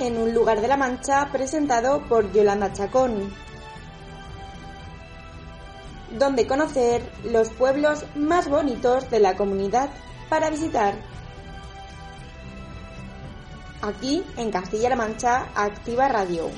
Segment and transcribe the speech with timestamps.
[0.00, 3.32] En un lugar de la Mancha presentado por Yolanda Chacón,
[6.18, 9.90] donde conocer los pueblos más bonitos de la comunidad
[10.28, 10.94] para visitar.
[13.82, 16.50] Aquí en Castilla-La Mancha, Activa Radio.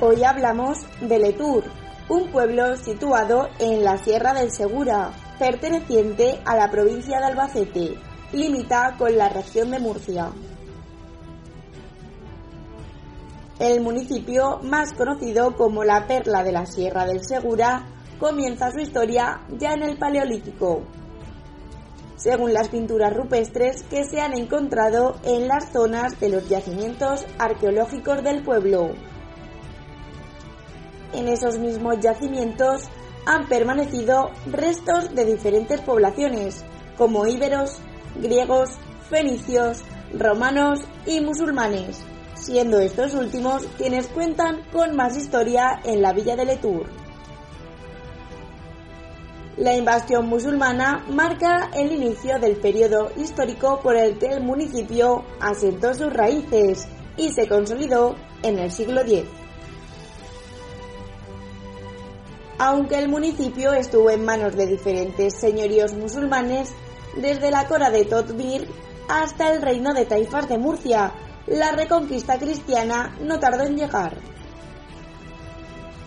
[0.00, 1.64] Hoy hablamos de Letur,
[2.08, 7.94] un pueblo situado en la Sierra del Segura, perteneciente a la provincia de Albacete,
[8.30, 10.30] limita con la región de Murcia.
[13.58, 17.86] El municipio, más conocido como la Perla de la Sierra del Segura,
[18.18, 20.82] comienza su historia ya en el Paleolítico.
[22.16, 28.22] Según las pinturas rupestres que se han encontrado en las zonas de los yacimientos arqueológicos
[28.22, 28.90] del pueblo.
[31.14, 32.90] En esos mismos yacimientos
[33.30, 36.64] han permanecido restos de diferentes poblaciones,
[36.98, 37.78] como íberos,
[38.16, 38.70] griegos,
[39.08, 42.00] fenicios, romanos y musulmanes,
[42.34, 46.86] siendo estos últimos quienes cuentan con más historia en la villa de Letour.
[49.56, 55.94] La invasión musulmana marca el inicio del periodo histórico por el que el municipio asentó
[55.94, 59.22] sus raíces y se consolidó en el siglo X.
[62.60, 66.70] aunque el municipio estuvo en manos de diferentes señoríos musulmanes,
[67.16, 68.68] desde la cora de Totbir
[69.08, 71.10] hasta el reino de Taifas de Murcia,
[71.46, 74.18] la reconquista cristiana no tardó en llegar.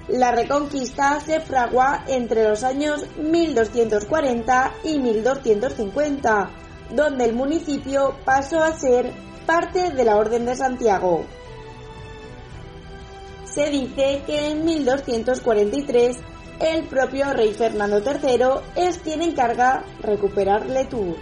[0.07, 6.51] La reconquista se fragua entre los años 1240 y 1250,
[6.91, 9.11] donde el municipio pasó a ser
[9.47, 11.25] parte de la Orden de Santiago.
[13.43, 16.17] Se dice que en 1243
[16.59, 21.15] el propio rey Fernando III es quien encarga recuperar Letour.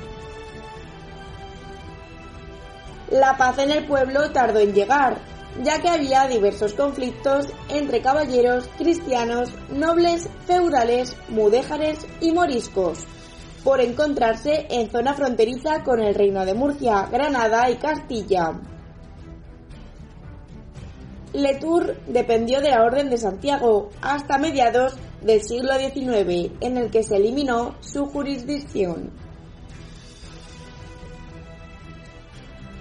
[3.10, 5.18] La paz en el pueblo tardó en llegar,
[5.64, 13.06] ya que había diversos conflictos entre caballeros, cristianos, nobles, feudales, mudéjares y moriscos,
[13.64, 18.54] por encontrarse en zona fronteriza con el Reino de Murcia, Granada y Castilla.
[21.34, 27.04] Letour dependió de la Orden de Santiago hasta mediados del siglo XIX, en el que
[27.04, 29.12] se eliminó su jurisdicción.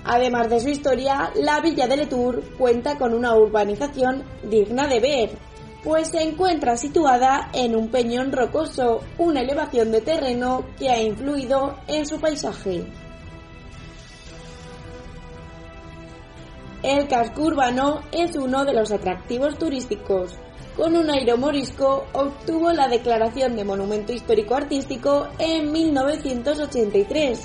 [0.04, 5.30] Además de su historia, la villa de Letour cuenta con una urbanización digna de ver,
[5.84, 11.76] pues se encuentra situada en un peñón rocoso, una elevación de terreno que ha influido
[11.86, 12.84] en su paisaje.
[16.82, 20.38] El casco urbano es uno de los atractivos turísticos.
[20.80, 27.38] Con un aire morisco obtuvo la declaración de Monumento Histórico Artístico en 1983,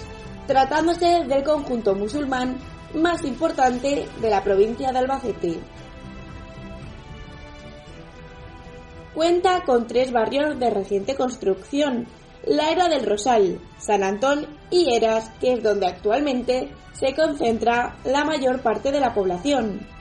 [0.47, 2.57] tratándose del conjunto musulmán
[2.93, 5.59] más importante de la provincia de Albacete.
[9.13, 12.07] Cuenta con tres barrios de reciente construcción,
[12.47, 18.23] la Era del Rosal, San Antón y Eras, que es donde actualmente se concentra la
[18.23, 19.93] mayor parte de la población.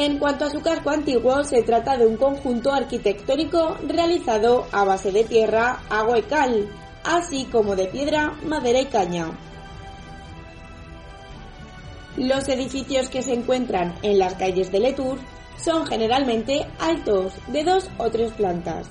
[0.00, 5.12] En cuanto a su casco antiguo, se trata de un conjunto arquitectónico realizado a base
[5.12, 6.70] de tierra, agua y cal,
[7.04, 9.26] así como de piedra, madera y caña.
[12.16, 15.18] Los edificios que se encuentran en las calles de Letour
[15.62, 18.88] son generalmente altos, de dos o tres plantas.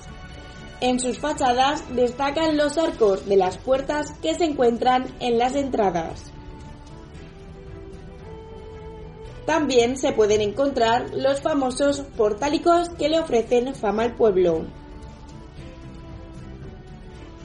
[0.80, 6.30] En sus fachadas destacan los arcos de las puertas que se encuentran en las entradas.
[9.46, 14.66] También se pueden encontrar los famosos portálicos que le ofrecen fama al pueblo.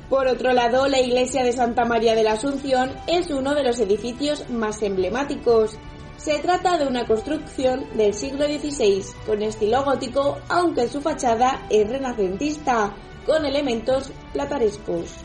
[0.10, 3.80] Por otro lado, la iglesia de Santa María de la Asunción es uno de los
[3.80, 5.78] edificios más emblemáticos.
[6.18, 11.90] Se trata de una construcción del siglo XVI con estilo gótico, aunque su fachada es
[11.90, 12.96] renacentista,
[13.26, 15.16] con elementos platarescos.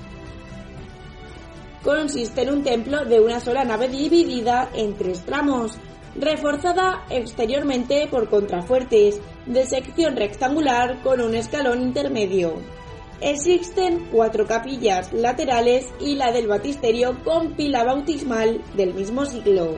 [1.85, 5.79] Consiste en un templo de una sola nave dividida en tres tramos,
[6.21, 12.55] reforzada exteriormente por contrafuertes, de sección rectangular con un escalón intermedio.
[13.21, 19.77] Existen cuatro capillas laterales y la del batisterio con pila bautismal del mismo siglo.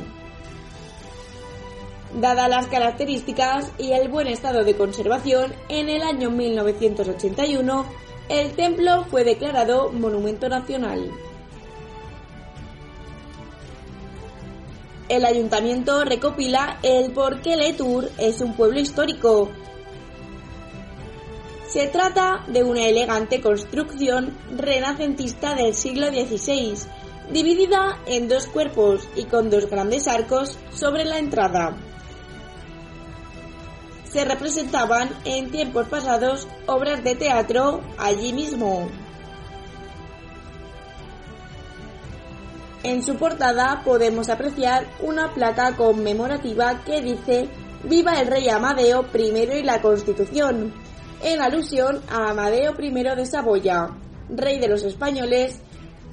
[2.20, 7.86] Dadas las características y el buen estado de conservación, en el año 1981
[8.28, 11.10] el templo fue declarado Monumento Nacional.
[15.12, 19.50] El ayuntamiento recopila el por qué Letour es un pueblo histórico.
[21.68, 26.78] Se trata de una elegante construcción renacentista del siglo XVI,
[27.30, 31.76] dividida en dos cuerpos y con dos grandes arcos sobre la entrada
[34.10, 38.90] se representaban en tiempos pasados obras de teatro allí mismo.
[42.82, 47.48] En su portada podemos apreciar una placa conmemorativa que dice
[47.84, 50.72] Viva el rey Amadeo I y la Constitución,
[51.22, 53.88] en alusión a Amadeo I de Saboya,
[54.28, 55.60] rey de los españoles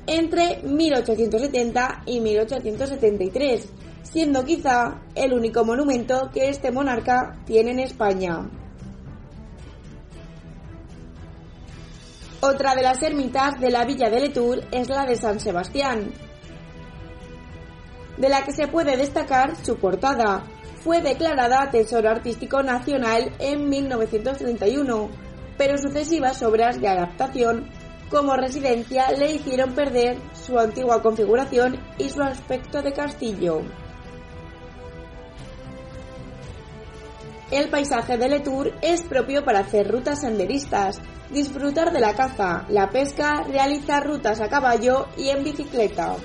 [0.07, 3.69] entre 1870 y 1873
[4.11, 8.49] siendo quizá el único monumento que este monarca tiene en España.
[12.41, 16.11] Otra de las ermitas de la villa de Letour es la de San Sebastián,
[18.19, 20.43] de la que se puede destacar su portada.
[20.83, 25.09] Fue declarada Tesoro Artístico Nacional en 1931,
[25.57, 27.69] pero sucesivas obras de adaptación
[28.09, 33.61] como residencia le hicieron perder su antigua configuración y su aspecto de castillo.
[37.51, 41.01] El paisaje de Letour es propio para hacer rutas senderistas,
[41.31, 46.15] disfrutar de la caza, la pesca, realizar rutas a caballo y en bicicleta.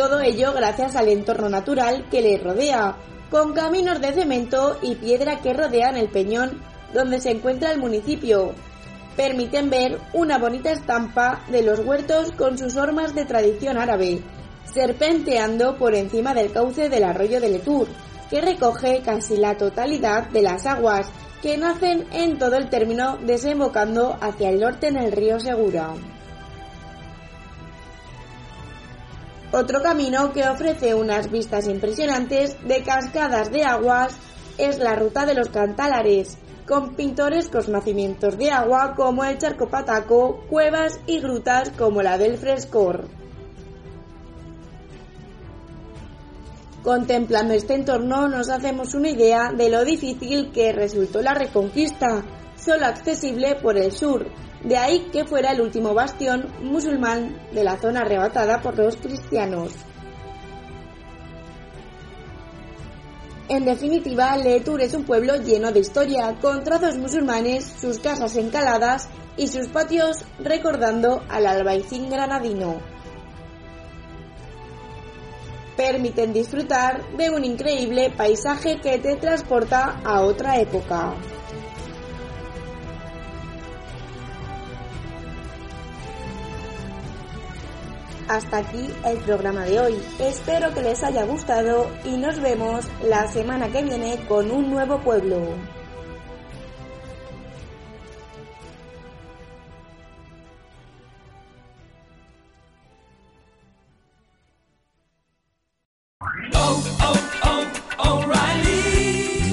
[0.00, 2.96] Todo ello gracias al entorno natural que le rodea,
[3.30, 6.62] con caminos de cemento y piedra que rodean el peñón
[6.94, 8.54] donde se encuentra el municipio.
[9.14, 14.22] Permiten ver una bonita estampa de los huertos con sus hormas de tradición árabe,
[14.64, 17.86] serpenteando por encima del cauce del arroyo de Letour
[18.30, 21.10] que recoge casi la totalidad de las aguas
[21.42, 25.92] que nacen en todo el término desembocando hacia el norte en el río Segura.
[29.52, 34.14] Otro camino que ofrece unas vistas impresionantes de cascadas de aguas
[34.58, 36.38] es la ruta de los Cantálares,
[36.68, 42.38] con pintorescos nacimientos de agua como el Charco Pataco, cuevas y grutas como la del
[42.38, 43.08] Frescor.
[46.84, 52.22] Contemplando este entorno nos hacemos una idea de lo difícil que resultó la reconquista,
[52.56, 54.26] solo accesible por el sur,
[54.64, 59.72] de ahí que fuera el último bastión musulmán de la zona arrebatada por los cristianos.
[63.48, 69.08] En definitiva, Letur es un pueblo lleno de historia, con trazos musulmanes, sus casas encaladas
[69.36, 72.80] y sus patios recordando al albaicín granadino
[75.80, 81.14] permiten disfrutar de un increíble paisaje que te transporta a otra época.
[88.30, 90.00] Hasta aquí el programa de hoy.
[90.20, 95.00] Espero que les haya gustado y nos vemos la semana que viene con un nuevo
[95.00, 95.48] pueblo.